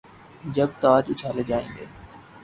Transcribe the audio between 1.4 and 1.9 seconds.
جائیں گے۔